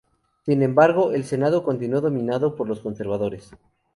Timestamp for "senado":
1.25-1.63